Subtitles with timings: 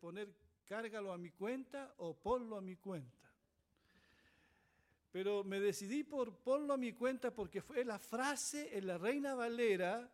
[0.00, 0.32] poner
[0.66, 3.16] cárgalo a mi cuenta o ponlo a mi cuenta.
[5.12, 9.34] Pero me decidí por ponlo a mi cuenta porque fue la frase en la Reina
[9.34, 10.12] Valera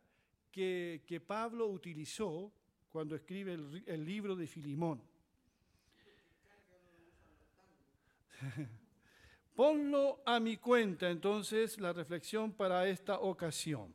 [0.51, 2.53] que, que Pablo utilizó
[2.91, 5.03] cuando escribe el, el libro de Filimón.
[9.55, 13.95] Ponlo a mi cuenta entonces la reflexión para esta ocasión.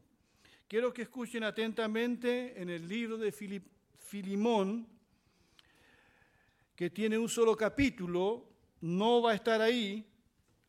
[0.68, 4.88] Quiero que escuchen atentamente en el libro de Filimón,
[6.78, 8.46] que tiene un solo capítulo,
[8.82, 10.06] no va a estar ahí,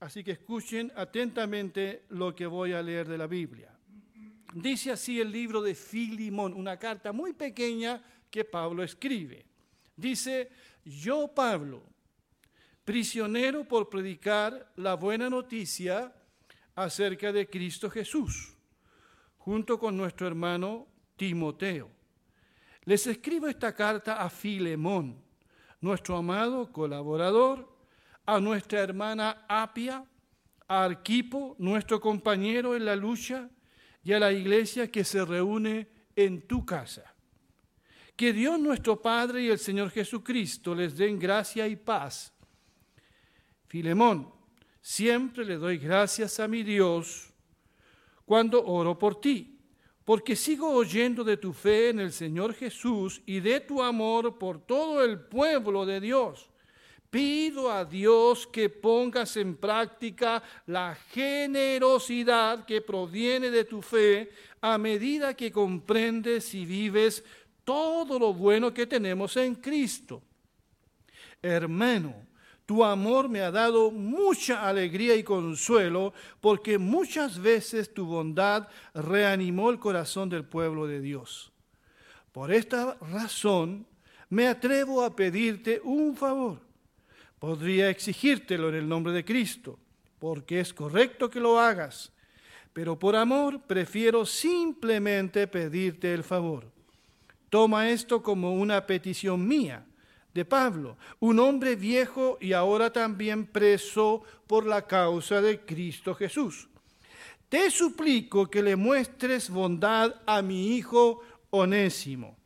[0.01, 3.79] así que escuchen atentamente lo que voy a leer de la Biblia.
[4.55, 9.45] Dice así el libro de Filimón, una carta muy pequeña que Pablo escribe.
[9.95, 10.49] Dice,
[10.83, 11.83] yo Pablo,
[12.87, 16.11] prisionero por predicar la buena noticia
[16.75, 18.55] acerca de Cristo Jesús,
[19.37, 21.91] junto con nuestro hermano Timoteo.
[22.85, 25.28] Les escribo esta carta a Filemón,
[25.81, 27.69] nuestro amado colaborador,
[28.27, 30.05] a nuestra hermana Apia,
[30.67, 33.49] a Arquipo, nuestro compañero en la lucha,
[34.03, 37.15] y a la iglesia que se reúne en tu casa.
[38.17, 42.33] Que Dios nuestro Padre y el Señor Jesucristo les den gracia y paz
[43.69, 44.33] Filemón,
[44.81, 47.35] siempre le doy gracias a mi Dios
[48.25, 49.58] cuando oro por ti,
[50.09, 54.59] porque sigo oyendo de tu fe en el Señor Jesús y de tu amor por
[54.59, 56.49] todo el pueblo de Dios.
[57.11, 64.31] Pido a Dios que pongas en práctica la generosidad que proviene de tu fe
[64.63, 67.23] a medida que comprendes y vives
[67.63, 70.23] todo lo bueno que tenemos en Cristo.
[71.43, 72.15] Hermano,
[72.69, 79.71] tu amor me ha dado mucha alegría y consuelo, porque muchas veces tu bondad reanimó
[79.71, 81.51] el corazón del pueblo de Dios.
[82.31, 83.87] Por esta razón
[84.29, 86.61] me atrevo a pedirte un favor.
[87.39, 89.79] Podría exigírtelo en el nombre de Cristo,
[90.19, 92.13] porque es correcto que lo hagas,
[92.75, 96.71] pero por amor prefiero simplemente pedirte el favor.
[97.49, 99.87] Toma esto como una petición mía
[100.35, 106.69] de Pablo, un hombre viejo y ahora también preso por la causa de Cristo Jesús.
[107.49, 112.37] Te suplico que le muestres bondad a mi hijo Onésimo.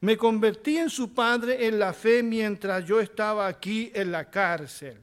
[0.00, 5.02] Me convertí en su padre en la fe mientras yo estaba aquí en la cárcel.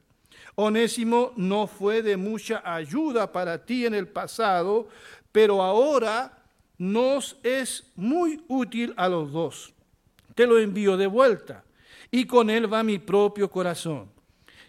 [0.54, 4.88] Onésimo no fue de mucha ayuda para ti en el pasado,
[5.30, 6.44] pero ahora
[6.78, 9.72] nos es muy útil a los dos.
[10.34, 11.64] Te lo envío de vuelta
[12.10, 14.10] y con él va mi propio corazón.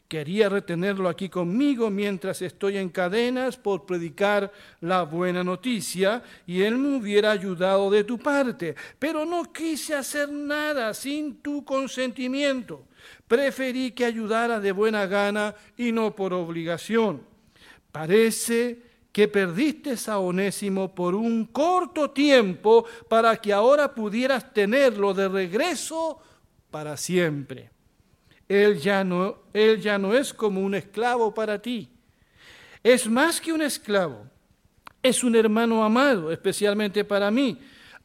[0.10, 4.52] Quería retenerlo aquí conmigo mientras estoy en cadenas por predicar
[4.82, 10.32] la buena noticia y él me hubiera ayudado de tu parte, pero no quise hacer
[10.32, 12.86] nada sin tu consentimiento.
[13.28, 17.22] Preferí que ayudara de buena gana y no por obligación.
[17.92, 18.80] Parece
[19.12, 26.20] que perdiste a Onésimo por un corto tiempo para que ahora pudieras tenerlo de regreso
[26.72, 27.70] para siempre.
[28.48, 31.90] Él ya no, él ya no es como un esclavo para ti.
[32.84, 34.26] Es más que un esclavo.
[35.02, 37.58] Es un hermano amado, especialmente para mí.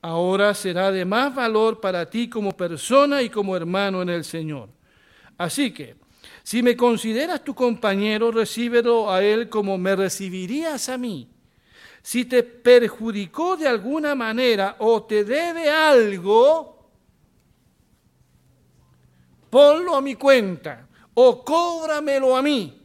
[0.02, 4.68] Ahora será de más valor para ti como persona y como hermano en el Señor.
[5.38, 5.96] Así que,
[6.42, 11.28] si me consideras tu compañero, recíbelo a él como me recibirías a mí.
[12.02, 16.73] Si te perjudicó de alguna manera o te debe algo,
[19.54, 20.84] ponlo a mi cuenta
[21.14, 22.76] o cóbramelo a mí.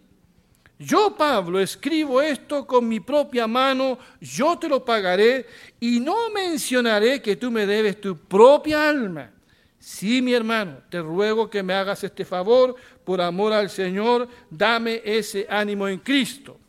[0.78, 5.48] Yo, Pablo, escribo esto con mi propia mano, yo te lo pagaré
[5.80, 9.32] y no mencionaré que tú me debes tu propia alma.
[9.80, 15.02] Sí, mi hermano, te ruego que me hagas este favor, por amor al Señor, dame
[15.04, 16.60] ese ánimo en Cristo.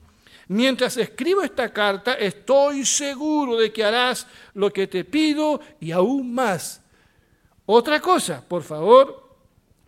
[0.49, 6.33] Mientras escribo esta carta, estoy seguro de que harás lo que te pido y aún
[6.33, 6.81] más.
[7.67, 9.20] Otra cosa, por favor,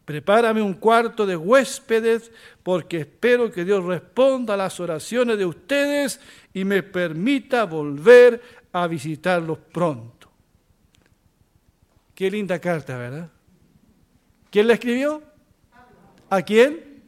[0.04, 2.32] Prepárame un cuarto de huéspedes
[2.62, 6.20] porque espero que Dios responda a las oraciones de ustedes
[6.52, 10.28] y me permita volver a visitarlos pronto.
[12.14, 13.30] Qué linda carta, ¿verdad?
[14.50, 15.22] ¿Quién la escribió?
[16.28, 17.02] ¿A quién?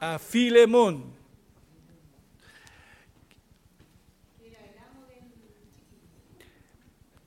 [0.00, 1.09] A Filemón.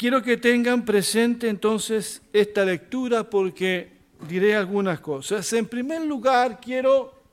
[0.03, 3.89] Quiero que tengan presente entonces esta lectura porque
[4.27, 5.53] diré algunas cosas.
[5.53, 7.23] En primer lugar, quiero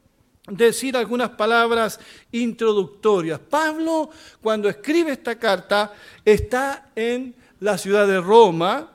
[0.46, 1.98] decir algunas palabras
[2.30, 3.40] introductorias.
[3.40, 5.92] Pablo, cuando escribe esta carta,
[6.24, 8.92] está en la ciudad de Roma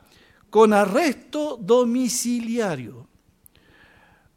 [0.50, 3.06] con arresto domiciliario.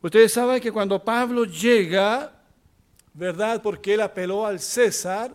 [0.02, 2.43] Ustedes saben que cuando Pablo llega,
[3.14, 3.62] ¿verdad?
[3.62, 5.32] Porque él apeló al César,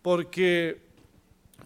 [0.00, 0.87] porque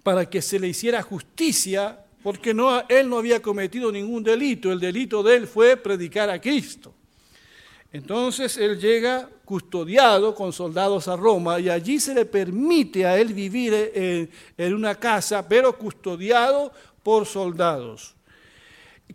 [0.02, 4.80] para que se le hiciera justicia, porque no, él no había cometido ningún delito, el
[4.80, 6.94] delito de él fue predicar a Cristo.
[7.92, 13.34] Entonces él llega custodiado con soldados a Roma y allí se le permite a él
[13.34, 16.72] vivir en, en una casa, pero custodiado
[17.02, 18.14] por soldados.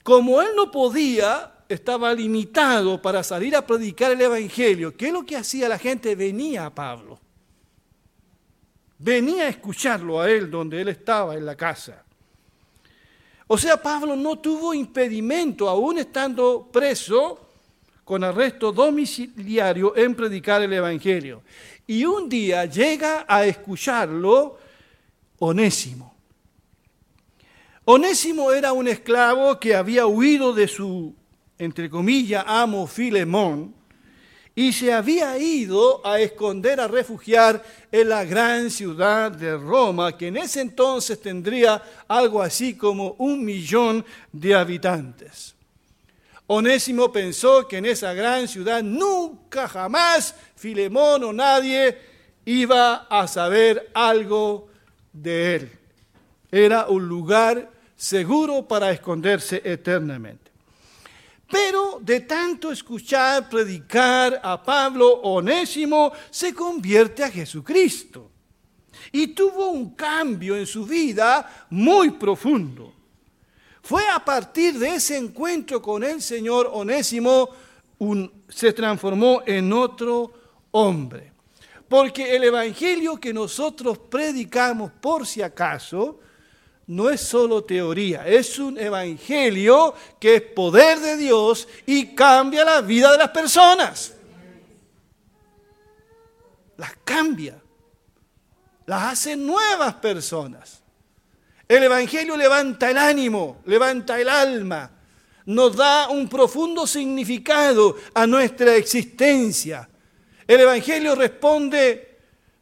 [0.03, 5.25] Como él no podía, estaba limitado para salir a predicar el Evangelio, ¿qué es lo
[5.25, 6.15] que hacía la gente?
[6.15, 7.19] Venía a Pablo.
[8.99, 12.03] Venía a escucharlo a él donde él estaba en la casa.
[13.47, 17.47] O sea, Pablo no tuvo impedimento, aún estando preso,
[18.03, 21.43] con arresto domiciliario en predicar el Evangelio.
[21.85, 24.57] Y un día llega a escucharlo
[25.39, 26.15] Onésimo.
[27.85, 31.15] Onésimo era un esclavo que había huido de su,
[31.57, 33.73] entre comillas, amo Filemón
[34.57, 40.29] y se había ido a esconder, a refugiar en la gran ciudad de Roma, que
[40.29, 45.53] en ese entonces tendría algo así como un millón de habitantes.
[46.47, 51.95] Onésimo pensó que en esa gran ciudad nunca jamás Filemón o nadie
[52.43, 54.69] iba a saber algo
[55.13, 55.71] de él.
[56.51, 60.46] Era un lugar seguro para esconderse eternamente.
[61.49, 68.31] Pero de tanto escuchar predicar a Pablo, Onésimo se convierte a Jesucristo.
[69.11, 72.93] Y tuvo un cambio en su vida muy profundo.
[73.81, 77.49] Fue a partir de ese encuentro con el Señor Onésimo,
[78.49, 80.33] se transformó en otro
[80.71, 81.31] hombre.
[81.87, 86.19] Porque el Evangelio que nosotros predicamos, por si acaso,
[86.87, 92.81] no es solo teoría, es un Evangelio que es poder de Dios y cambia la
[92.81, 94.13] vida de las personas.
[96.77, 97.61] Las cambia,
[98.85, 100.81] las hace nuevas personas.
[101.67, 104.89] El Evangelio levanta el ánimo, levanta el alma,
[105.45, 109.89] nos da un profundo significado a nuestra existencia.
[110.47, 112.19] El Evangelio responde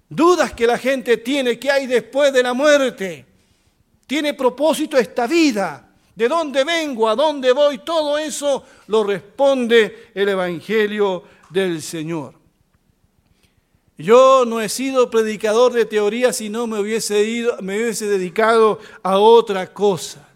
[0.10, 3.35] dudas que la gente tiene, que hay después de la muerte.
[4.08, 5.90] Tiene propósito esta vida.
[6.16, 7.10] ¿De dónde vengo?
[7.10, 7.80] ¿A dónde voy?
[7.80, 12.34] Todo eso lo responde el Evangelio del Señor.
[13.98, 18.80] Yo no he sido predicador de teoría si no me hubiese, ido, me hubiese dedicado
[19.04, 20.28] a otra cosa.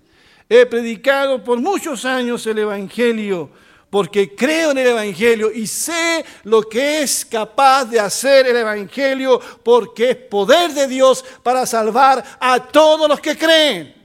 [0.47, 3.49] He predicado por muchos años el Evangelio
[3.89, 9.39] porque creo en el Evangelio y sé lo que es capaz de hacer el Evangelio
[9.63, 13.95] porque es poder de Dios para salvar a todos los que creen.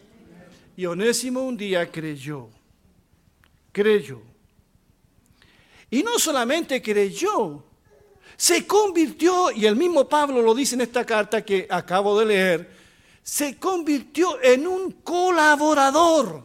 [0.76, 2.48] Y Onésimo un día creyó,
[3.70, 4.22] creyó.
[5.90, 7.62] Y no solamente creyó,
[8.36, 12.70] se convirtió, y el mismo Pablo lo dice en esta carta que acabo de leer,
[13.22, 16.44] se convirtió en un colaborador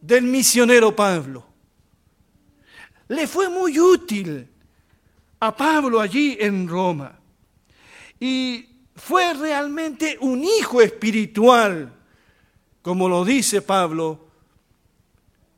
[0.00, 1.53] del misionero Pablo.
[3.08, 4.48] Le fue muy útil
[5.40, 7.18] a Pablo allí en Roma.
[8.18, 11.92] Y fue realmente un hijo espiritual,
[12.82, 14.28] como lo dice Pablo.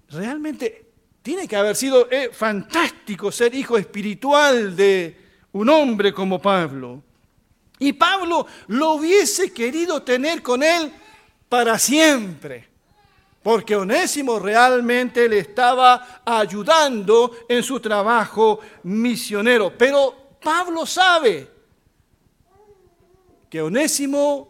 [0.08, 0.86] Realmente
[1.22, 5.16] tiene que haber sido eh, fantástico ser hijo espiritual de
[5.52, 7.02] un hombre como Pablo.
[7.78, 10.92] Y Pablo lo hubiese querido tener con él
[11.48, 12.68] para siempre,
[13.46, 19.72] porque Onésimo realmente le estaba ayudando en su trabajo misionero.
[19.78, 21.48] Pero Pablo sabe
[23.48, 24.48] que Onésimo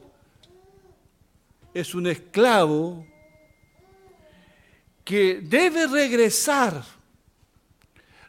[1.75, 3.07] es un esclavo
[5.05, 6.83] que debe regresar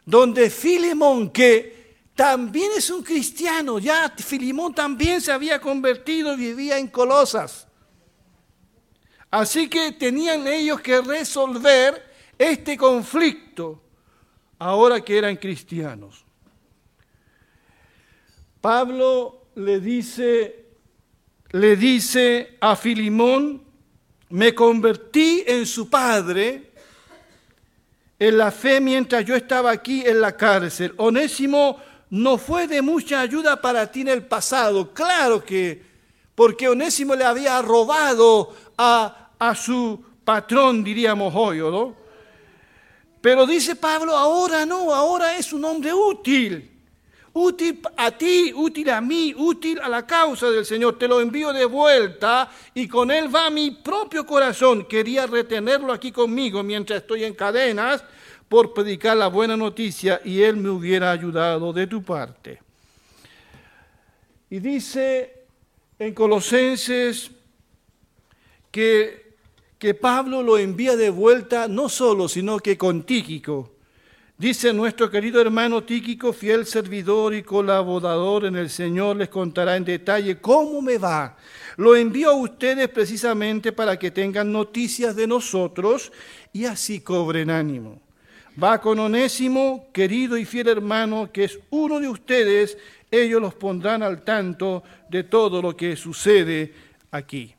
[0.04, 6.76] donde Filemón, que también es un cristiano, ya Filemón también se había convertido y vivía
[6.76, 7.67] en Colosas.
[9.30, 12.02] Así que tenían ellos que resolver
[12.38, 13.82] este conflicto
[14.58, 16.24] ahora que eran cristianos.
[18.60, 20.66] Pablo le dice,
[21.50, 23.62] le dice a Filimón,
[24.30, 26.72] me convertí en su padre
[28.18, 30.92] en la fe mientras yo estaba aquí en la cárcel.
[30.96, 31.78] Onésimo
[32.10, 35.87] no fue de mucha ayuda para ti en el pasado, claro que,
[36.38, 41.96] porque Onésimo le había robado a, a su patrón, diríamos hoy, ¿no?
[43.20, 46.70] Pero dice Pablo, ahora no, ahora es un hombre útil.
[47.32, 50.96] Útil a ti, útil a mí, útil a la causa del Señor.
[50.96, 54.84] Te lo envío de vuelta y con él va mi propio corazón.
[54.84, 58.04] Quería retenerlo aquí conmigo mientras estoy en cadenas
[58.48, 62.60] por predicar la buena noticia y él me hubiera ayudado de tu parte.
[64.50, 65.37] Y dice
[65.98, 67.30] en Colosenses
[68.70, 69.36] que,
[69.78, 73.74] que Pablo lo envía de vuelta no solo, sino que con Tíquico.
[74.36, 79.84] Dice nuestro querido hermano Tíquico, fiel servidor y colaborador en el Señor, les contará en
[79.84, 81.36] detalle cómo me va.
[81.76, 86.12] Lo envío a ustedes precisamente para que tengan noticias de nosotros
[86.52, 88.00] y así cobren ánimo.
[88.62, 92.78] Va con Onésimo, querido y fiel hermano, que es uno de ustedes,
[93.10, 96.72] ellos los pondrán al tanto de todo lo que sucede
[97.10, 97.54] aquí.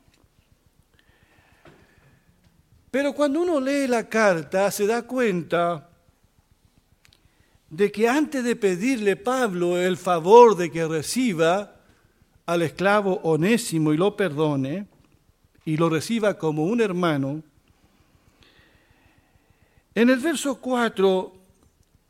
[2.90, 5.88] Pero cuando uno lee la carta se da cuenta
[7.68, 11.76] de que antes de pedirle Pablo el favor de que reciba
[12.46, 14.88] al esclavo onésimo y lo perdone,
[15.64, 17.44] y lo reciba como un hermano,
[19.94, 21.32] en el verso 4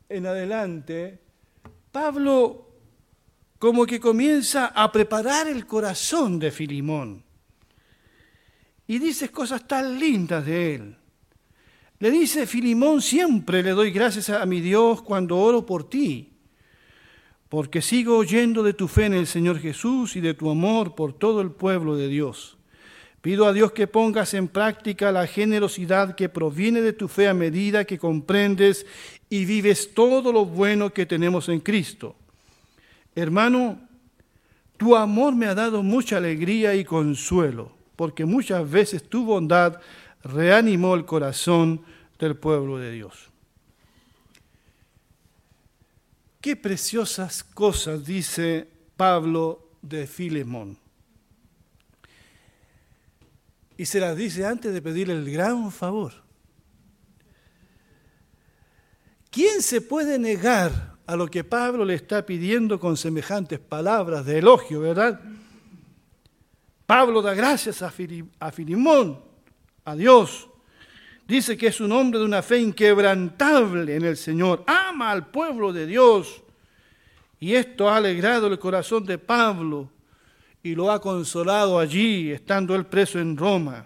[0.09, 1.19] en adelante,
[1.91, 2.70] Pablo
[3.61, 7.23] como que comienza a preparar el corazón de Filimón.
[8.87, 10.95] Y dice cosas tan lindas de él.
[11.99, 16.33] Le dice, Filimón, siempre le doy gracias a mi Dios cuando oro por ti,
[17.49, 21.13] porque sigo oyendo de tu fe en el Señor Jesús y de tu amor por
[21.13, 22.57] todo el pueblo de Dios.
[23.21, 27.35] Pido a Dios que pongas en práctica la generosidad que proviene de tu fe a
[27.35, 28.87] medida que comprendes
[29.29, 32.15] y vives todo lo bueno que tenemos en Cristo
[33.15, 33.79] Hermano,
[34.77, 39.79] tu amor me ha dado mucha alegría y consuelo, porque muchas veces tu bondad
[40.23, 41.83] reanimó el corazón
[42.17, 43.29] del pueblo de Dios.
[46.39, 50.77] Qué preciosas cosas dice Pablo de Filemón.
[53.77, 56.13] Y se las dice antes de pedirle el gran favor.
[59.29, 64.37] ¿Quién se puede negar a lo que Pablo le está pidiendo con semejantes palabras de
[64.37, 65.19] elogio, ¿verdad?
[66.85, 69.19] Pablo da gracias a, Filimón,
[69.83, 70.47] a Dios.
[71.27, 74.63] Dice que es un hombre de una fe inquebrantable en el Señor.
[74.65, 76.43] Ama al pueblo de Dios.
[77.41, 79.89] Y esto ha alegrado el corazón de Pablo
[80.63, 83.85] y lo ha consolado allí, estando él preso en Roma.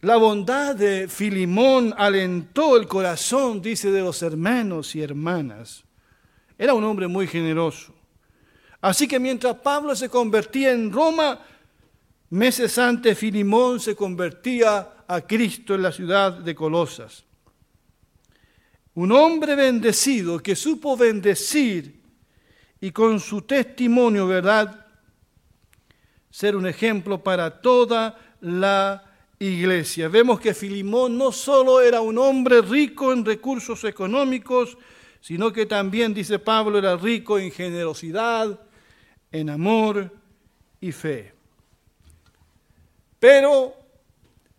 [0.00, 5.82] La bondad de Filimón alentó el corazón, dice, de los hermanos y hermanas.
[6.56, 7.92] Era un hombre muy generoso.
[8.80, 11.40] Así que mientras Pablo se convertía en Roma,
[12.30, 17.24] meses antes Filimón se convertía a Cristo en la ciudad de Colosas.
[18.94, 22.00] Un hombre bendecido que supo bendecir
[22.80, 24.86] y con su testimonio, ¿verdad?,
[26.30, 29.07] ser un ejemplo para toda la
[29.38, 30.08] iglesia.
[30.08, 34.76] Vemos que Filimón no solo era un hombre rico en recursos económicos,
[35.20, 38.58] sino que también, dice Pablo, era rico en generosidad,
[39.30, 40.12] en amor
[40.80, 41.32] y fe.
[43.18, 43.74] Pero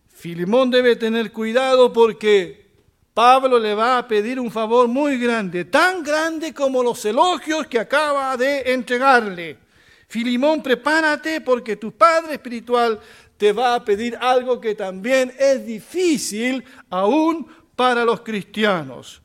[0.08, 2.68] Filimón debe tener cuidado porque
[3.14, 7.80] Pablo le va a pedir un favor muy grande, tan grande como los elogios que
[7.80, 9.58] acaba de entregarle.
[10.08, 13.00] Filimón, prepárate porque tu padre espiritual
[13.40, 19.22] te va a pedir algo que también es difícil aún para los cristianos.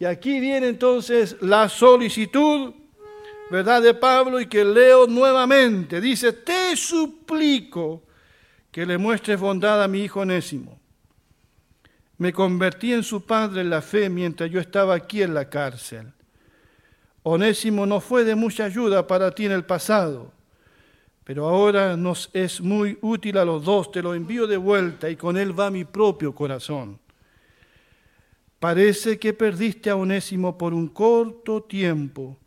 [0.00, 2.74] Y aquí viene entonces la solicitud,
[3.52, 6.00] ¿verdad?, de Pablo y que leo nuevamente.
[6.00, 8.02] Dice, te suplico
[8.72, 10.80] que le muestres bondad a mi hijo Onésimo.
[12.18, 16.12] Me convertí en su padre en la fe mientras yo estaba aquí en la cárcel.
[17.22, 20.39] Onésimo no fue de mucha ayuda para ti en el pasado
[21.24, 25.16] pero ahora nos es muy útil a los dos, te lo envío de vuelta y
[25.16, 26.98] con él va mi propio corazón.
[28.58, 32.38] Parece que perdiste a Onésimo por un corto tiempo,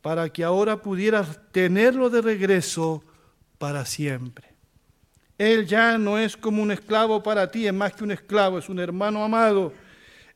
[0.00, 3.04] para que ahora pudieras tenerlo de regreso
[3.58, 4.48] para siempre.
[5.36, 8.68] Él ya no es como un esclavo para ti, es más que un esclavo, es
[8.68, 9.72] un hermano amado,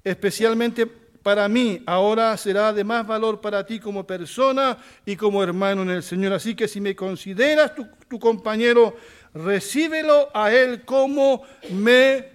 [0.03, 0.87] especialmente
[1.25, 4.77] para mí, ahora será de más valor para ti como persona
[5.07, 6.35] y como hermano en el Señor.
[6.35, 8.95] Así que si me consideras tu, compañero,
[9.33, 12.29] recíbelo a Él como me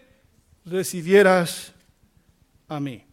[0.66, 1.72] recibieras
[2.68, 3.06] a mí.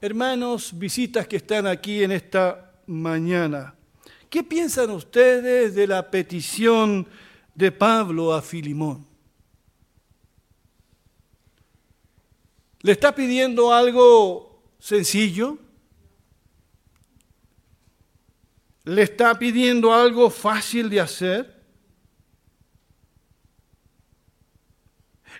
[0.00, 3.72] Hermanos, visitas que están aquí en esta mañana,
[4.28, 7.06] ¿qué piensan ustedes de la petición
[7.54, 9.07] de Pablo a Filimón?
[12.80, 15.58] Le está pidiendo algo sencillo,
[18.84, 21.58] le está pidiendo algo fácil de hacer.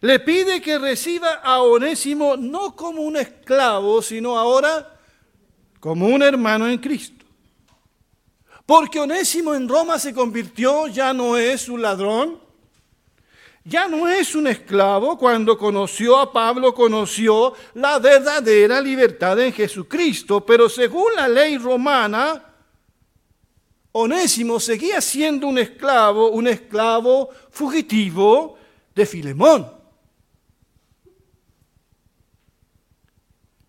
[0.00, 5.00] Le pide que reciba a Onésimo no como un esclavo, sino ahora
[5.80, 7.25] como un hermano en Cristo.
[8.66, 12.48] Porque Onésimo en Roma se convirtió, ya no es un ladrón,
[13.68, 15.18] ya no es un esclavo.
[15.18, 20.44] Cuando conoció a Pablo, conoció la verdadera libertad en Jesucristo.
[20.44, 22.44] Pero según la ley romana,
[23.92, 28.56] Onésimo seguía siendo un esclavo, un esclavo fugitivo
[28.94, 29.78] de Filemón.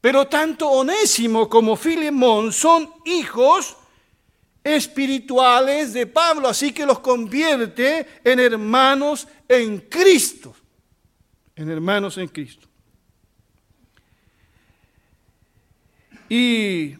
[0.01, 3.75] Pero tanto Onésimo como Filemón son hijos
[4.69, 10.55] espirituales de Pablo, así que los convierte en hermanos en Cristo,
[11.55, 12.67] en hermanos en Cristo.
[16.29, 16.95] Y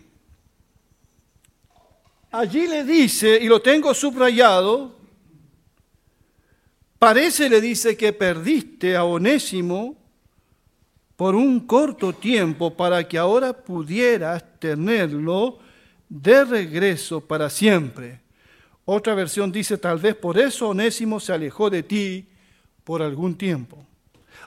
[2.31, 4.95] allí le dice, y lo tengo subrayado,
[6.97, 9.95] parece, le dice, que perdiste a Onésimo
[11.15, 15.59] por un corto tiempo para que ahora pudieras tenerlo
[16.09, 18.21] de regreso para siempre.
[18.83, 22.27] Otra versión dice, tal vez por eso Onésimo se alejó de ti
[22.83, 23.85] por algún tiempo.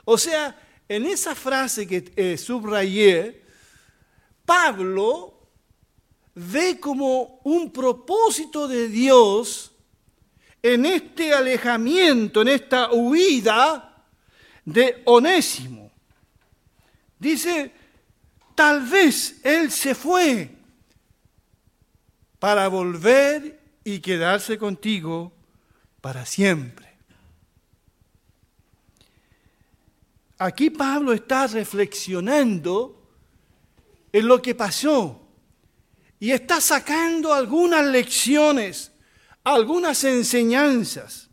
[0.03, 3.41] O sea, en esa frase que eh, subrayé,
[4.45, 5.47] Pablo
[6.35, 9.71] ve como un propósito de Dios
[10.61, 14.05] en este alejamiento, en esta huida
[14.65, 15.89] de Onésimo.
[17.17, 17.71] Dice,
[18.55, 20.62] tal vez Él se fue
[22.43, 25.31] para volver y quedarse contigo
[26.01, 26.93] para siempre.
[30.39, 33.01] Aquí Pablo está reflexionando
[34.11, 35.25] en lo que pasó
[36.19, 38.91] y está sacando algunas lecciones,
[39.45, 41.29] algunas enseñanzas.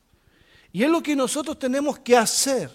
[0.70, 2.70] Y es lo que nosotros tenemos que hacer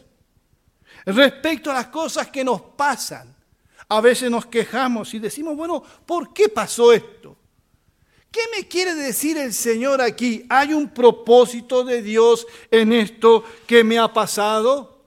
[1.05, 3.33] respecto a las cosas que nos pasan.
[3.87, 7.34] A veces nos quejamos y decimos, bueno, ¿por qué pasó esto?
[8.35, 10.45] ¿Qué me quiere decir el Señor aquí?
[10.49, 14.99] ¿Hay un propósito de Dios en esto que me ha pasado?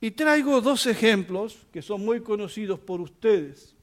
[0.00, 3.76] Y traigo dos ejemplos que son muy conocidos por ustedes.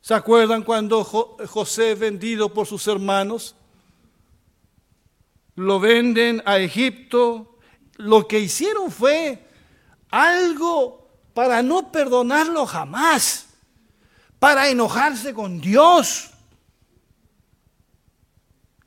[0.00, 3.54] ¿Se acuerdan cuando José vendido por sus hermanos?
[5.56, 7.58] Lo venden a Egipto,
[7.98, 9.46] lo que hicieron fue
[10.08, 13.51] algo para no perdonarlo jamás,
[14.42, 16.30] para enojarse con Dios.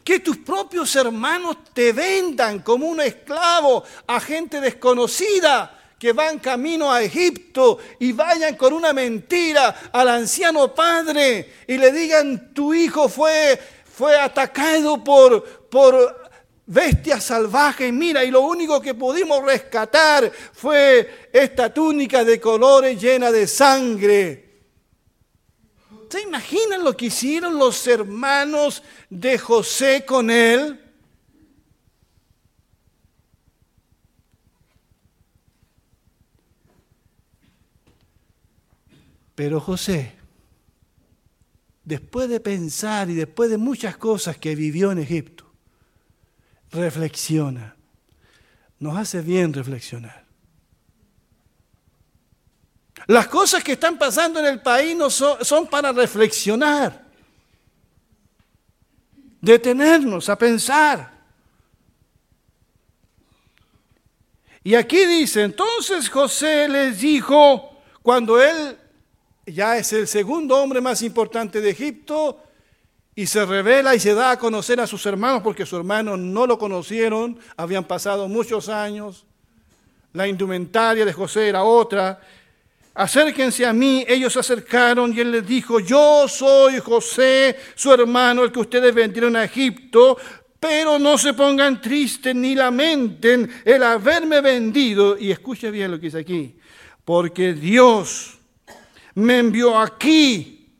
[0.04, 6.91] Que tus propios hermanos te vendan como un esclavo a gente desconocida que van camino
[6.91, 13.08] a Egipto y vayan con una mentira al anciano padre y le digan tu hijo
[13.08, 16.30] fue, fue atacado por, por
[16.65, 23.32] bestia salvaje, mira, y lo único que pudimos rescatar fue esta túnica de colores llena
[23.32, 24.44] de sangre.
[26.10, 30.80] ¿Se imaginan lo que hicieron los hermanos de José con él?
[39.36, 40.13] Pero José,
[41.84, 45.46] después de pensar y después de muchas cosas que vivió en Egipto,
[46.72, 47.76] reflexiona.
[48.80, 50.25] Nos hace bien reflexionar.
[53.08, 57.06] Las cosas que están pasando en el país no son, para reflexionar,
[59.39, 61.13] detenernos a pensar.
[64.63, 68.78] Y aquí dice, entonces José les dijo, cuando él
[69.46, 72.41] ya es el segundo hombre más importante de Egipto,
[73.18, 76.46] y se revela y se da a conocer a sus hermanos porque sus hermanos no
[76.46, 79.26] lo conocieron, habían pasado muchos años,
[80.12, 82.20] la indumentaria de José era otra.
[82.95, 88.43] Acérquense a mí, ellos se acercaron y él les dijo, yo soy José, su hermano,
[88.43, 90.17] el que ustedes vendieron a Egipto,
[90.58, 95.17] pero no se pongan tristes ni lamenten el haberme vendido.
[95.17, 96.58] Y escuche bien lo que dice aquí,
[97.03, 98.38] porque Dios
[99.15, 100.73] me envió aquí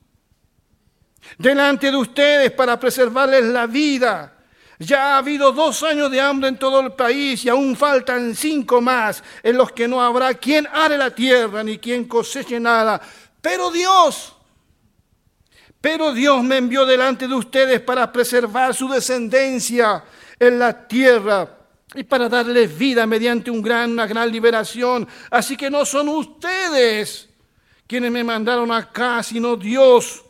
[1.38, 4.35] delante de ustedes para preservarles la vida.
[4.80, 8.82] Ya ha habido dos años de hambre en todo el país y aún faltan cinco
[8.82, 13.00] más en los que no habrá quien are la tierra ni quien coseche nada.
[13.42, 14.36] Pero Dios,
[15.80, 20.04] pero Dios me envió delante de ustedes para preservar su descendencia
[20.40, 21.52] en la tierra.
[21.98, 25.08] y para darles vida mediante una gran liberación.
[25.30, 27.30] Así que no son ustedes
[27.88, 30.26] quienes me mandaron acá, sino Dios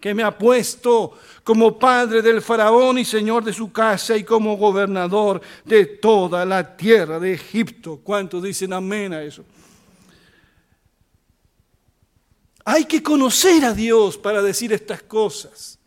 [0.00, 4.56] que me ha puesto como padre del faraón y señor de su casa y como
[4.56, 8.00] gobernador de toda la tierra de Egipto.
[8.02, 9.44] ¿Cuántos dicen amén a eso?
[12.64, 15.78] Hay que conocer a Dios para decir estas cosas.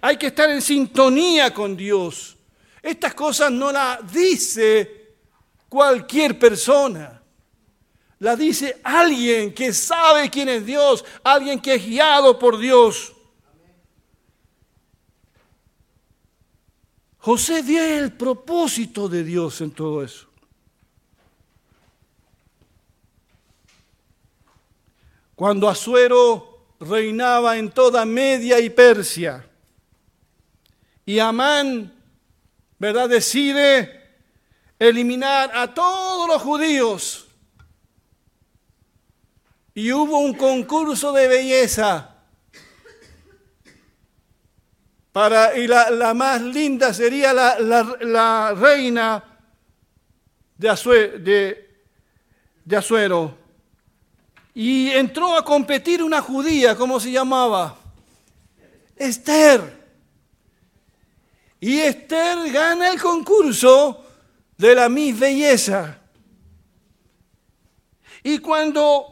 [0.00, 2.36] Hay que estar en sintonía con Dios.
[2.82, 5.16] Estas cosas no las dice
[5.68, 7.22] cualquier persona.
[8.18, 13.12] La dice alguien que sabe quién es Dios, alguien que es guiado por Dios.
[17.22, 20.28] José vio el propósito de Dios en todo eso.
[25.34, 29.48] Cuando Asuero reinaba en toda Media y Persia,
[31.04, 31.92] y Amán
[32.82, 33.08] ¿verdad?
[33.08, 34.10] Decide
[34.76, 37.28] eliminar a todos los judíos.
[39.72, 42.11] Y hubo un concurso de belleza.
[45.12, 49.22] Para, y la, más linda sería la, reina
[50.56, 51.84] de, de,
[52.64, 53.36] de Azuero.
[54.54, 57.76] Y entró a competir una judía, ¿cómo se llamaba?
[58.96, 59.82] Esther.
[61.60, 64.04] Y Esther gana el concurso
[64.56, 65.98] de la Miss Belleza.
[68.22, 69.11] Y cuando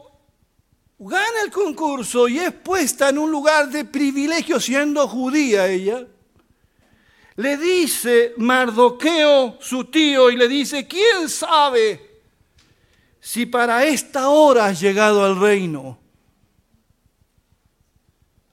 [1.03, 6.05] gana el concurso y es puesta en un lugar de privilegio siendo judía ella,
[7.37, 12.21] le dice Mardoqueo, su tío, y le dice, ¿quién sabe
[13.19, 15.97] si para esta hora has llegado al reino?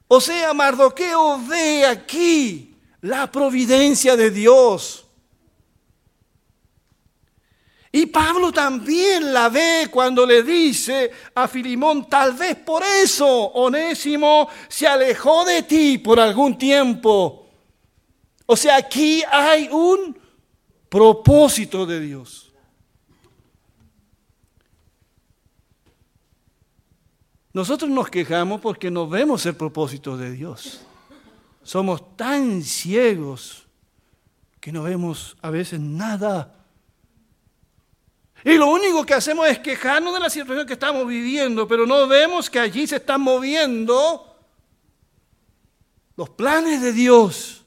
[0.07, 5.08] O sea, Mardoqueo ve aquí la providencia de Dios.
[7.91, 14.49] Y Pablo también la ve cuando le dice a Filimón, tal vez por eso Onésimo
[14.69, 17.47] se alejó de ti por algún tiempo.
[18.45, 20.19] O sea, aquí hay un
[20.89, 22.53] propósito de Dios.
[27.53, 30.83] Nosotros nos quejamos porque no vemos el propósito de Dios.
[31.63, 33.67] Somos tan ciegos
[34.61, 36.58] que no vemos a veces nada.
[38.45, 42.07] Y lo único que hacemos es quejarnos de la situación que estamos viviendo, pero no
[42.07, 44.37] vemos que allí se están moviendo
[46.17, 47.65] los planes de Dios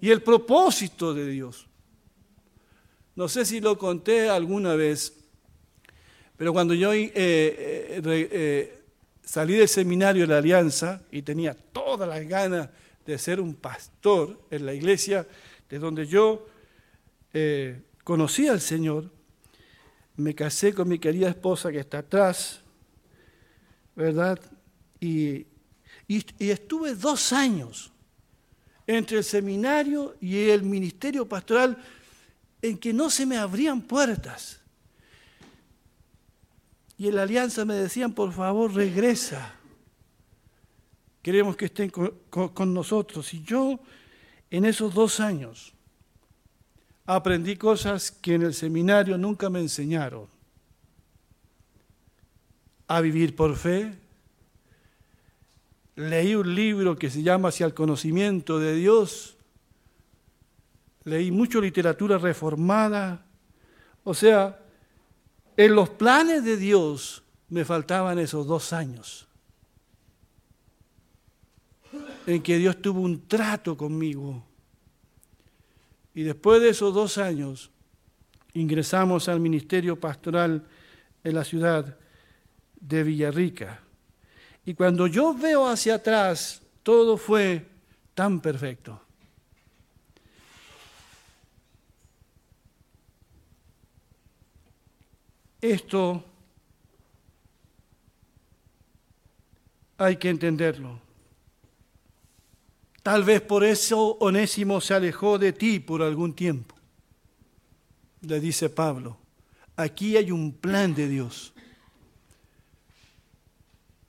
[0.00, 1.66] y el propósito de Dios.
[3.16, 5.14] No sé si lo conté alguna vez,
[6.36, 8.82] pero cuando yo eh, eh, eh,
[9.22, 12.68] salí del seminario de la Alianza y tenía todas las ganas
[13.04, 15.26] de ser un pastor en la iglesia
[15.68, 16.46] de donde yo
[17.32, 19.10] eh, conocí al Señor,
[20.20, 22.60] me casé con mi querida esposa que está atrás,
[23.96, 24.38] ¿verdad?
[25.00, 25.46] Y,
[26.06, 27.92] y, estuve dos años
[28.86, 31.78] entre el seminario y el ministerio pastoral
[32.62, 34.60] en que no se me abrían puertas.
[36.98, 39.54] Y en la alianza me decían, por favor, regresa.
[41.22, 43.32] Queremos que estén con, nosotros.
[43.32, 43.80] Y yo
[44.50, 45.72] en esos dos años
[47.16, 50.28] aprendí cosas que en el seminario nunca me enseñaron.
[52.86, 53.98] A vivir por fe.
[55.96, 59.36] Leí un libro que se llama Hacia el conocimiento de Dios.
[61.04, 63.26] Leí mucha literatura reformada.
[64.04, 64.60] O sea,
[65.56, 69.26] en los planes de Dios me faltaban esos dos años
[72.26, 74.49] en que Dios tuvo un trato conmigo.
[76.14, 77.70] Y después de esos dos años
[78.52, 80.66] ingresamos al ministerio pastoral
[81.22, 81.96] en la ciudad
[82.80, 83.80] de Villarrica.
[84.64, 87.66] Y cuando yo veo hacia atrás, todo fue
[88.14, 89.00] tan perfecto.
[95.60, 96.24] Esto
[99.98, 101.09] hay que entenderlo.
[103.02, 106.74] Tal vez por eso Onésimo se alejó de ti por algún tiempo.
[108.20, 109.16] Le dice Pablo,
[109.76, 111.54] aquí hay un plan de Dios.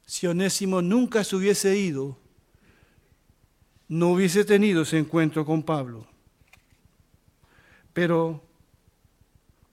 [0.05, 2.17] Si Onésimo nunca se hubiese ido,
[3.87, 6.05] no hubiese tenido ese encuentro con Pablo.
[7.93, 8.43] Pero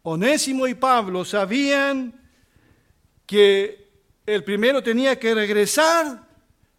[0.03, 2.15] Onésimo y Pablo sabían
[3.27, 3.91] que
[4.27, 6.27] el primero tenía que regresar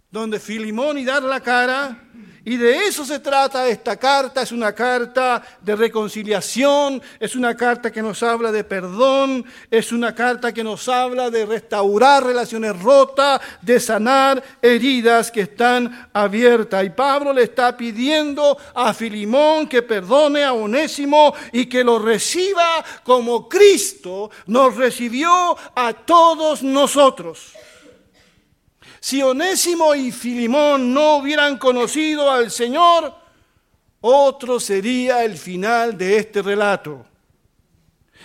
[0.09, 2.08] donde Filimón y dar la cara
[2.49, 4.41] Y de eso se trata esta carta.
[4.41, 10.15] Es una carta de reconciliación, es una carta que nos habla de perdón, es una
[10.15, 16.83] carta que nos habla de restaurar relaciones rotas, de sanar heridas que están abiertas.
[16.83, 22.83] Y Pablo le está pidiendo a Filimón que perdone a Onésimo y que lo reciba
[23.03, 27.53] como Cristo nos recibió a todos nosotros.
[28.99, 33.13] Si Onésimo y Filimón no hubieran conocido al Señor,
[34.01, 37.05] otro sería el final de este relato.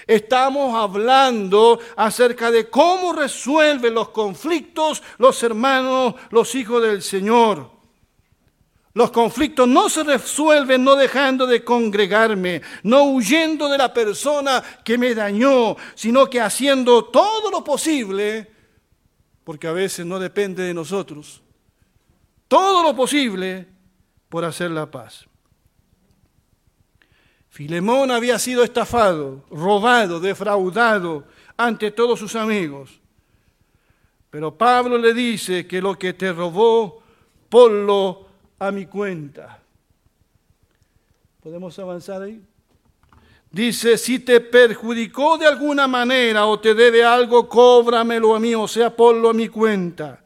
[0.07, 7.71] Estamos hablando acerca de cómo resuelven los conflictos los hermanos, los hijos del Señor.
[8.93, 14.99] Los conflictos no se resuelven no dejando de congregarme, no huyendo de la persona que
[14.99, 18.54] me dañó, sino que haciendo todo lo posible
[19.45, 21.43] porque a veces no depende de nosotros,
[22.49, 23.67] todo lo posible
[24.29, 25.27] por hacer la paz.
[27.51, 31.25] Filemón había sido estafado, robado, defraudado
[31.57, 33.01] ante todos sus amigos.
[34.31, 37.01] Pero Pablo le dice que lo que te robó,
[37.49, 38.27] ponlo
[38.59, 39.63] a mi cuenta.
[41.41, 42.45] ¿Podemos avanzar ahí?
[43.55, 48.67] Dice, si te perjudicó de alguna manera o te debe algo, cóbramelo a mí, o
[48.67, 50.25] sea, ponlo a mi cuenta.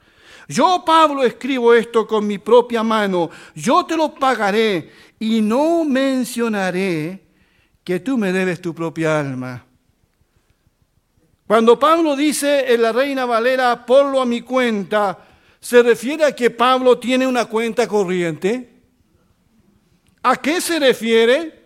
[0.48, 7.22] Yo, Pablo, escribo esto con mi propia mano, yo te lo pagaré y no mencionaré
[7.84, 9.62] que tú me debes tu propia alma.
[11.46, 15.18] Cuando Pablo dice en la Reina Valera, ponlo a mi cuenta,
[15.60, 18.72] ¿se refiere a que Pablo tiene una cuenta corriente?
[20.22, 21.57] ¿A qué se refiere?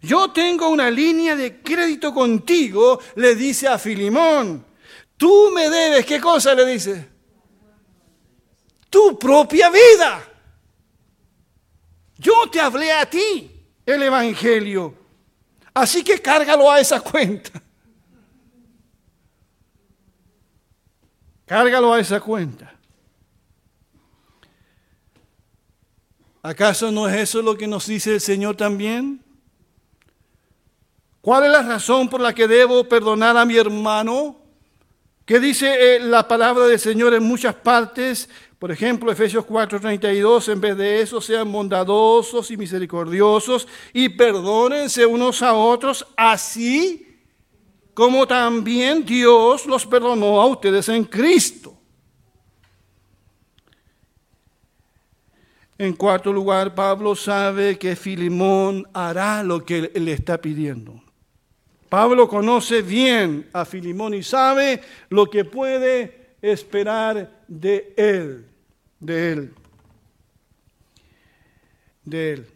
[0.00, 4.64] Yo tengo una línea de crédito contigo, le dice a Filimón.
[5.16, 7.08] Tú me debes, ¿qué cosa le dice?
[8.88, 10.22] Tu propia vida.
[12.16, 13.50] Yo te hablé a ti
[13.84, 14.94] el Evangelio.
[15.74, 17.62] Así que cárgalo a esa cuenta.
[21.46, 22.74] Cárgalo a esa cuenta.
[26.42, 29.24] ¿Acaso no es eso lo que nos dice el Señor también?
[31.20, 34.36] ¿Cuál es la razón por la que debo perdonar a mi hermano?
[35.24, 38.28] ¿Qué dice eh, la palabra del Señor en muchas partes?
[38.58, 45.42] Por ejemplo, Efesios 4:32, en vez de eso, sean bondadosos y misericordiosos y perdónense unos
[45.42, 47.04] a otros, así
[47.94, 51.76] como también Dios los perdonó a ustedes en Cristo.
[55.76, 61.00] En cuarto lugar, Pablo sabe que Filimón hará lo que le está pidiendo.
[61.88, 68.46] Pablo conoce bien a Filimón y sabe lo que puede esperar de él,
[69.00, 69.54] de él,
[72.04, 72.46] de él.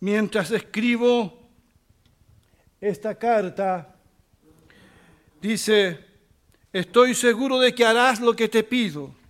[0.00, 1.48] Mientras escribo
[2.80, 3.94] esta carta,
[5.40, 5.98] dice,
[6.72, 9.23] estoy seguro de que harás lo que te pido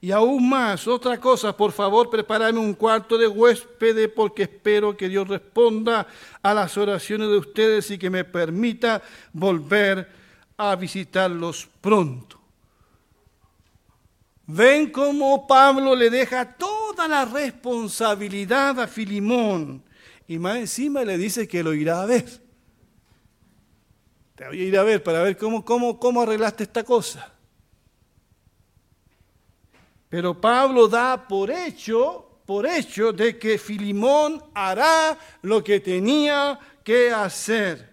[0.00, 5.08] y aún más, otra cosa, por favor, prepárame un cuarto de huésped porque espero que
[5.08, 6.06] Dios responda
[6.40, 10.08] a las oraciones de ustedes y que me permita volver
[10.56, 12.38] a visitarlos pronto.
[14.46, 19.82] Ven cómo Pablo le deja toda la responsabilidad a Filimón
[20.28, 22.24] y más encima le dice que lo irá a ver.
[24.36, 27.32] Te voy a ir a ver para ver cómo, cómo, cómo arreglaste esta cosa.
[30.08, 37.10] Pero Pablo da por hecho, por hecho de que Filimón hará lo que tenía que
[37.10, 37.90] hacer.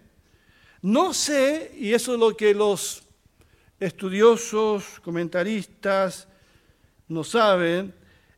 [0.80, 3.02] No sé, y eso es lo que los
[3.78, 6.26] estudiosos, comentaristas
[7.08, 7.94] no saben,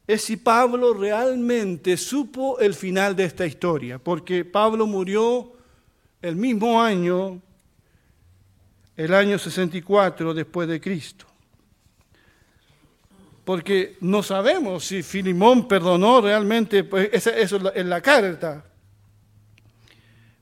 [0.07, 5.53] es si Pablo realmente supo el final de esta historia, porque Pablo murió
[6.21, 7.41] el mismo año,
[8.97, 11.28] el año 64 después de Cristo
[13.49, 18.63] porque no sabemos si Filimón perdonó realmente, pues eso es la carta.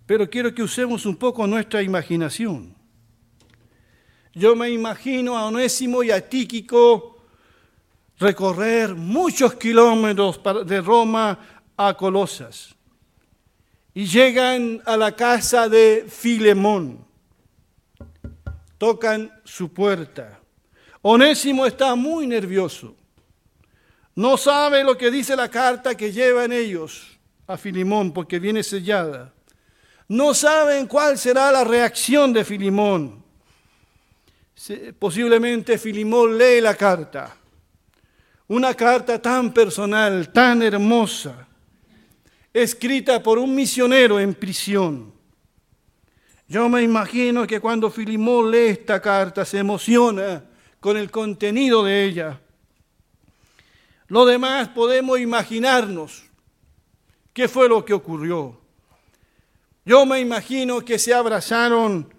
[0.05, 2.75] Pero quiero que usemos un poco nuestra imaginación.
[4.35, 7.23] Yo me imagino a Onésimo y a Tíquico
[8.19, 11.39] recorrer muchos kilómetros de Roma
[11.77, 12.75] a Colosas
[13.95, 17.07] y llegan a la casa de Filemón.
[18.79, 20.36] Tocan su puerta.
[21.09, 22.97] Onésimo está muy nervioso.
[24.17, 27.17] No sabe lo que dice la carta que llevan ellos
[27.47, 29.33] a Filimón porque viene sellada.
[30.09, 33.23] No saben cuál será la reacción de Filimón.
[34.99, 37.37] posiblemente Filimón lee la carta.
[38.49, 41.47] Una carta tan personal, tan hermosa,
[42.53, 45.13] escrita por un misionero en prisión.
[46.49, 50.43] Yo me imagino que cuando Filimón lee esta carta se emociona
[50.81, 52.41] con el contenido de ella.
[54.09, 56.25] Lo demás podemos imaginarnos
[57.33, 58.61] qué fue lo que ocurrió.
[59.85, 62.15] Yo me imagino que se abrazaron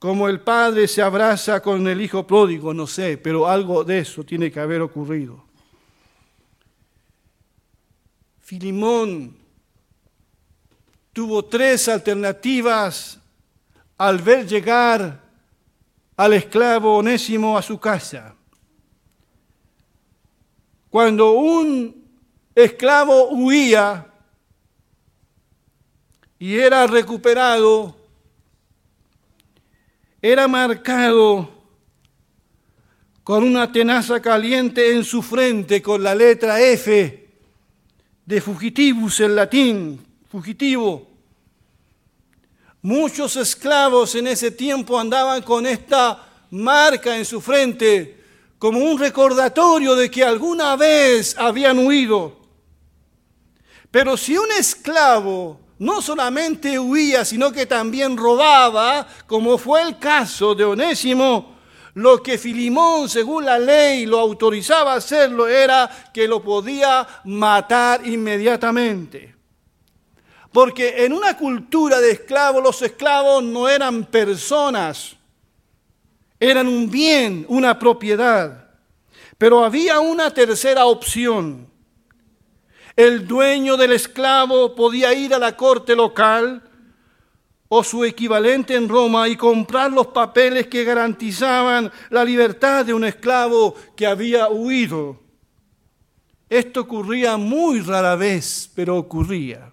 [0.00, 4.24] como el padre se abraza con el hijo pródigo, no sé, pero algo de eso
[4.24, 5.44] tiene que haber ocurrido.
[8.40, 9.36] Filimón
[11.12, 13.20] tuvo tres alternativas
[13.98, 15.20] al ver llegar
[16.20, 18.34] al esclavo onésimo a su casa.
[20.90, 22.10] Cuando un
[22.54, 24.06] esclavo huía
[26.38, 27.96] y era recuperado,
[30.20, 31.48] era marcado
[33.24, 37.30] con una tenaza caliente en su frente con la letra F
[38.26, 41.09] de fugitivus en latín, fugitivo.
[42.82, 48.18] Muchos esclavos en ese tiempo andaban con esta marca en su frente
[48.58, 52.38] como un recordatorio de que alguna vez habían huido.
[53.90, 60.54] Pero si un esclavo no solamente huía, sino que también robaba, como fue el caso
[60.54, 61.56] de Onésimo,
[61.94, 68.06] lo que Filimón, según la ley, lo autorizaba a hacerlo era que lo podía matar
[68.06, 69.39] inmediatamente.
[70.52, 75.16] Porque en una cultura de esclavos, los esclavos no eran personas,
[76.38, 78.68] eran un bien, una propiedad.
[79.38, 81.70] Pero había una tercera opción
[83.00, 86.62] el dueño del esclavo podía ir a la corte local
[87.68, 93.04] o su equivalente en Roma y comprar los papeles que garantizaban la libertad de un
[93.04, 95.18] esclavo que había huido.
[96.48, 99.69] Esto ocurría muy rara vez, pero ocurría.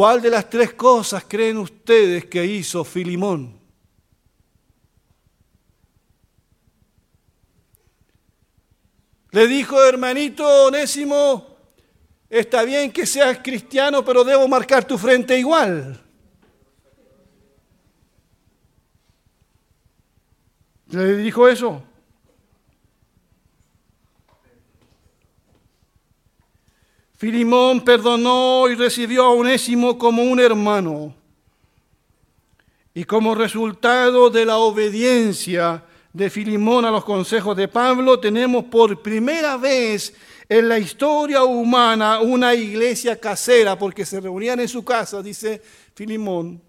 [0.00, 3.60] ¿Cuál de las tres cosas creen ustedes que hizo Filimón?
[9.30, 11.54] Le dijo, hermanito Onésimo,
[12.30, 16.02] está bien que seas cristiano, pero debo marcar tu frente igual.
[20.86, 21.82] ¿Le dijo eso?
[27.20, 31.14] Filimón perdonó y recibió a Onésimo como un hermano.
[32.94, 39.02] Y como resultado de la obediencia, de Filimón a los consejos de Pablo, tenemos por
[39.02, 40.14] primera vez
[40.48, 45.60] en la historia humana una iglesia casera, porque se reunían en su casa, dice
[45.94, 46.62] Filimón,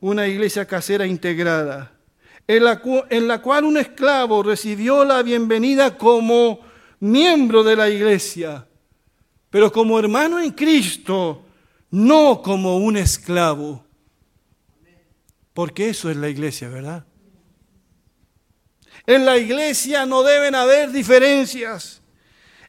[0.00, 1.92] una iglesia casera integrada,
[2.48, 2.80] en la,
[3.10, 6.71] en la cual un esclavo recibió la bienvenida como
[7.02, 8.64] miembro de la iglesia,
[9.50, 11.44] pero como hermano en Cristo,
[11.90, 13.84] no como un esclavo.
[15.52, 17.04] Porque eso es la iglesia, ¿verdad?
[19.04, 22.00] En la iglesia no deben haber diferencias.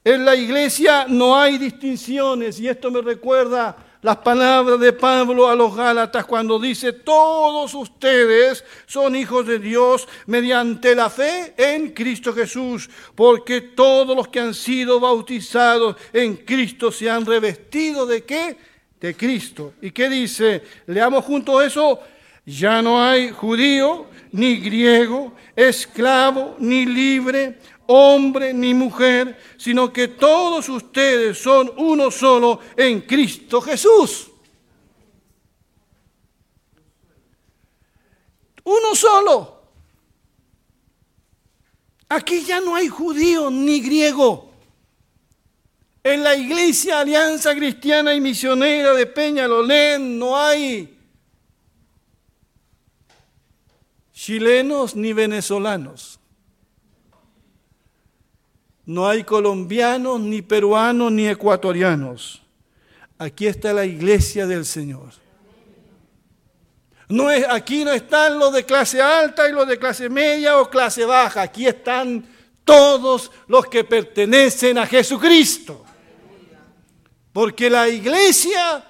[0.04, 2.60] En la iglesia no hay distinciones.
[2.60, 8.64] Y esto me recuerda las palabras de Pablo a los Gálatas cuando dice, todos ustedes
[8.86, 14.54] son hijos de Dios mediante la fe en Cristo Jesús, porque todos los que han
[14.54, 18.58] sido bautizados en Cristo se han revestido de qué?
[19.00, 19.74] De Cristo.
[19.82, 20.64] ¿Y qué dice?
[20.86, 22.00] Leamos junto eso.
[22.46, 30.70] Ya no hay judío ni griego, esclavo ni libre, hombre ni mujer, sino que todos
[30.70, 34.28] ustedes son uno solo en Cristo Jesús.
[38.64, 39.64] Uno solo.
[42.10, 44.52] Aquí ya no hay judío ni griego.
[46.04, 50.98] En la iglesia Alianza Cristiana y Misionera de Peñalolén no hay
[54.14, 56.20] chilenos ni venezolanos.
[58.86, 62.42] No hay colombianos, ni peruanos, ni ecuatorianos.
[63.18, 65.14] Aquí está la iglesia del Señor.
[67.08, 70.70] No es, aquí no están los de clase alta y los de clase media o
[70.70, 71.44] clase baja.
[71.44, 72.26] Aquí están
[72.64, 75.86] todos los que pertenecen a Jesucristo.
[77.32, 78.86] Porque la iglesia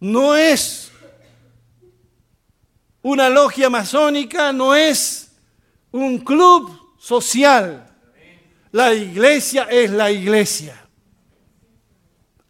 [0.00, 0.86] no es
[3.06, 5.30] una logia masónica no es
[5.92, 7.85] un club social.
[8.76, 10.78] La iglesia es la iglesia.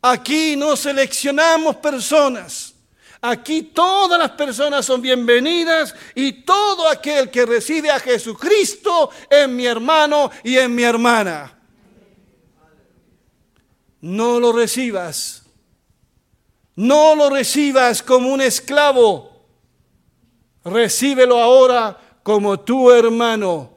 [0.02, 2.74] Aquí no seleccionamos personas.
[3.20, 9.66] Aquí todas las personas son bienvenidas y todo aquel que recibe a Jesucristo es mi
[9.66, 11.56] hermano y es mi hermana.
[14.00, 15.44] No lo recibas.
[16.74, 19.30] No lo recibas como un esclavo.
[20.64, 23.75] Recíbelo ahora como tu hermano.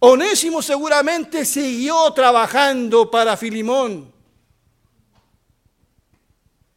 [0.00, 4.12] Onésimo seguramente siguió trabajando para Filimón,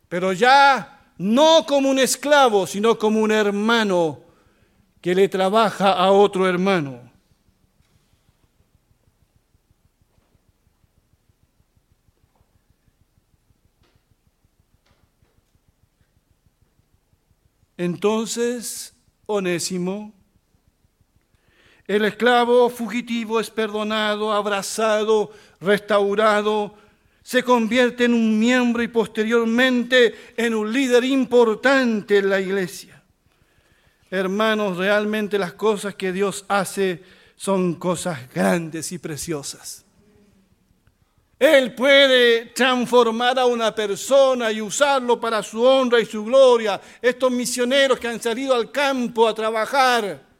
[0.09, 4.21] pero ya no como un esclavo, sino como un hermano
[5.01, 7.11] que le trabaja a otro hermano.
[17.77, 18.95] Entonces,
[19.25, 20.13] Onésimo,
[21.95, 25.29] el esclavo fugitivo es perdonado, abrazado,
[25.59, 26.73] restaurado,
[27.21, 33.03] se convierte en un miembro y posteriormente en un líder importante en la iglesia.
[34.09, 37.03] Hermanos, realmente las cosas que Dios hace
[37.35, 39.83] son cosas grandes y preciosas.
[41.37, 46.79] Él puede transformar a una persona y usarlo para su honra y su gloria.
[47.01, 50.30] Estos misioneros que han salido al campo a trabajar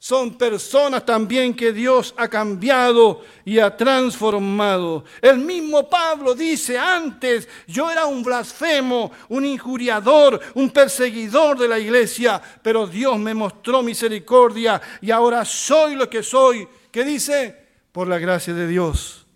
[0.00, 5.04] son personas también que Dios ha cambiado y ha transformado.
[5.20, 11.80] El mismo Pablo dice antes, yo era un blasfemo, un injuriador, un perseguidor de la
[11.80, 16.68] iglesia, pero Dios me mostró misericordia y ahora soy lo que soy.
[16.92, 17.66] ¿Qué dice?
[17.90, 19.26] Por la gracia de Dios.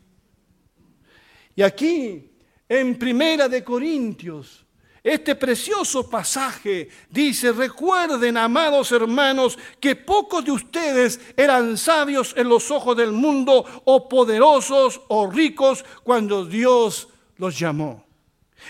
[1.57, 2.31] Y aquí,
[2.69, 4.62] en Primera de Corintios,
[5.05, 12.71] este precioso pasaje dice, recuerden, amados hermanos, que pocos de ustedes eran sabios en los
[12.71, 18.12] ojos del mundo o poderosos o ricos cuando Dios los llamó.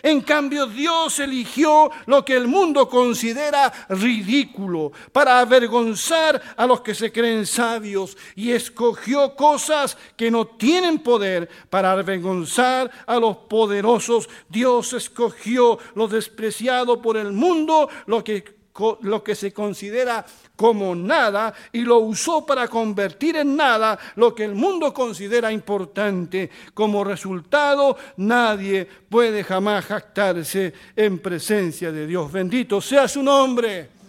[0.03, 6.95] En cambio, Dios eligió lo que el mundo considera ridículo para avergonzar a los que
[6.95, 14.29] se creen sabios y escogió cosas que no tienen poder para avergonzar a los poderosos.
[14.49, 18.62] Dios escogió lo despreciado por el mundo, lo que
[19.03, 20.25] lo que se considera
[20.57, 26.51] como nada y lo usó para convertir en nada lo que el mundo considera importante.
[26.75, 32.31] Como resultado, nadie puede jamás jactarse en presencia de Dios.
[32.31, 34.02] Bendito sea su nombre.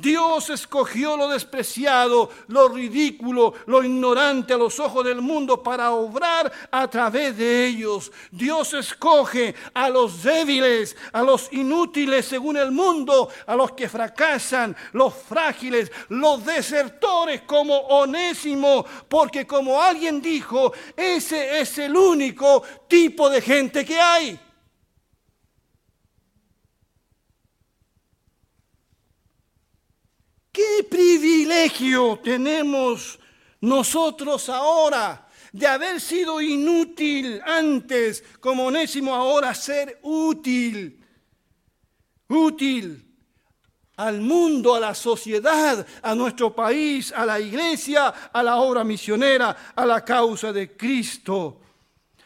[0.00, 6.50] Dios escogió lo despreciado, lo ridículo, lo ignorante a los ojos del mundo para obrar
[6.70, 8.12] a través de ellos.
[8.30, 14.76] Dios escoge a los débiles, a los inútiles según el mundo, a los que fracasan,
[14.92, 23.28] los frágiles, los desertores como onésimo, porque como alguien dijo, ese es el único tipo
[23.28, 24.47] de gente que hay.
[30.58, 33.16] ¿Qué privilegio tenemos
[33.60, 41.00] nosotros ahora de haber sido inútil antes, como onésimo ahora ser útil?
[42.26, 43.06] Útil
[43.98, 49.74] al mundo, a la sociedad, a nuestro país, a la iglesia, a la obra misionera,
[49.76, 51.60] a la causa de Cristo.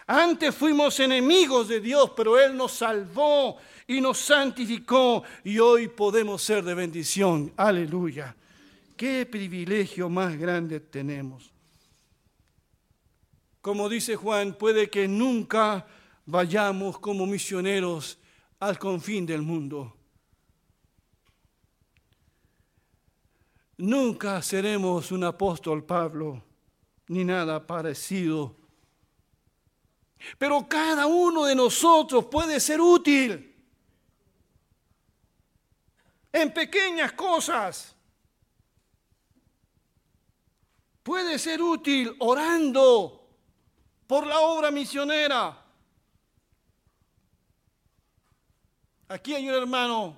[0.07, 3.59] Antes fuimos enemigos de Dios, pero Él nos salvó
[3.93, 7.53] y nos santificó y hoy podemos ser de bendición.
[7.57, 8.35] Aleluya.
[8.97, 11.53] Qué privilegio más grande tenemos.
[13.61, 15.87] Como dice Juan, puede que nunca
[16.25, 18.19] vayamos como misioneros
[18.61, 19.95] al confín del mundo.
[23.77, 26.43] Nunca seremos un apóstol Pablo,
[27.09, 28.57] ni nada parecido.
[30.39, 33.52] Pero cada uno de nosotros puede ser útil
[36.33, 37.95] en pequeñas cosas.
[41.03, 43.29] Puede ser útil orando
[44.07, 45.59] por la obra misionera.
[49.09, 50.17] Aquí hay un hermano,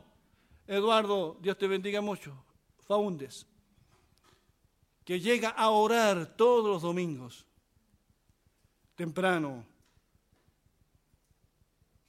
[0.66, 2.44] Eduardo, Dios te bendiga mucho,
[2.86, 3.46] Faundes,
[5.04, 7.44] que llega a orar todos los domingos,
[8.94, 9.66] temprano.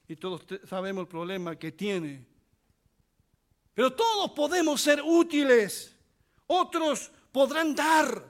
[0.07, 2.34] Y todos sabemos el problema que tiene
[3.75, 5.93] pero todos podemos ser útiles.
[6.47, 8.23] Otros podrán dar.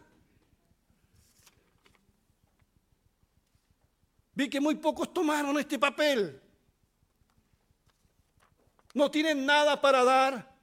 [4.33, 6.41] Vi que muy pocos tomaron este papel.
[8.95, 10.55] No tienen nada para dar.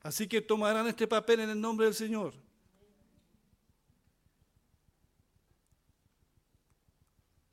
[0.00, 2.34] Así que tomarán este papel en el nombre del Señor.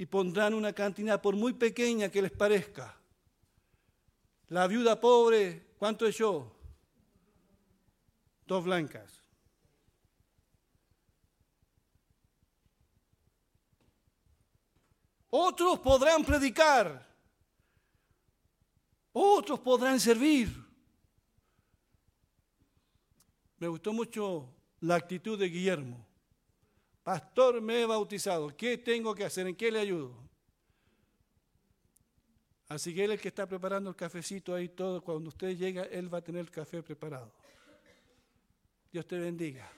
[0.02, 2.98] Y pondrán una cantidad por muy pequeña que les parezca.
[4.48, 6.52] La viuda pobre, ¿cuánto echó?
[8.48, 9.24] Dos blancas.
[15.30, 17.08] Otros podrán predicar.
[19.14, 20.50] Otros podrán servir.
[23.60, 26.11] Me gustó mucho la actitud de Guillermo.
[27.04, 28.56] Pastor, me he bautizado.
[28.56, 29.48] ¿Qué tengo que hacer?
[29.48, 30.16] ¿En qué le ayudo?
[32.68, 35.02] Así que él es el que está preparando el cafecito ahí todo.
[35.02, 37.34] Cuando usted llega, él va a tener el café preparado.
[38.92, 39.70] Dios te bendiga.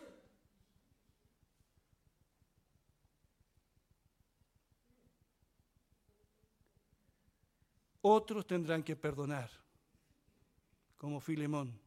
[8.02, 9.50] Otros tendrán que perdonar,
[10.98, 11.83] como Filemón.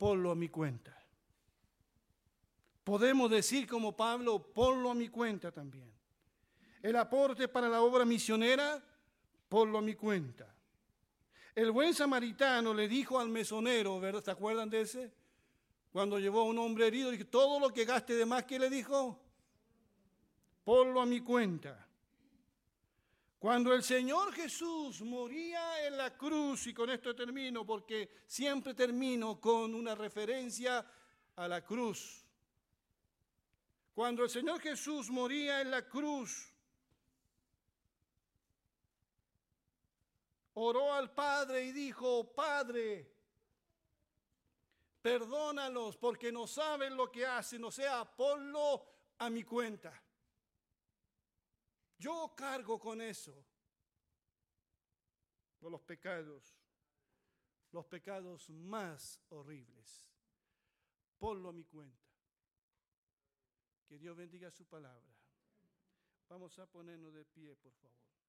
[0.00, 0.98] Ponlo a mi cuenta.
[2.82, 5.92] Podemos decir como Pablo, ponlo a mi cuenta también.
[6.80, 8.82] El aporte para la obra misionera,
[9.46, 10.54] ponlo a mi cuenta.
[11.54, 14.24] El buen samaritano le dijo al mesonero, ¿verdad?
[14.24, 15.12] ¿Se acuerdan de ese?
[15.92, 18.70] Cuando llevó a un hombre herido, dije, todo lo que gaste de más, ¿qué le
[18.70, 19.20] dijo?
[20.64, 21.86] Ponlo a mi cuenta.
[23.40, 29.40] Cuando el Señor Jesús moría en la cruz, y con esto termino, porque siempre termino
[29.40, 30.84] con una referencia
[31.36, 32.22] a la cruz.
[33.94, 36.52] Cuando el Señor Jesús moría en la cruz,
[40.52, 43.10] oró al Padre y dijo, Padre,
[45.00, 48.84] perdónalos porque no saben lo que hacen, o sea, ponlo
[49.16, 49.98] a mi cuenta.
[52.00, 53.44] Yo cargo con eso,
[55.58, 56.56] por los pecados,
[57.72, 60.10] los pecados más horribles.
[61.18, 62.08] Ponlo a mi cuenta.
[63.86, 65.14] Que Dios bendiga su palabra.
[66.30, 68.19] Vamos a ponernos de pie, por favor.